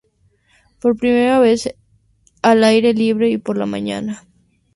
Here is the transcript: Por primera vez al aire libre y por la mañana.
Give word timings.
Por 0.79 0.97
primera 0.97 1.37
vez 1.37 1.75
al 2.41 2.63
aire 2.63 2.95
libre 2.95 3.29
y 3.29 3.37
por 3.37 3.55
la 3.55 3.67
mañana. 3.67 4.25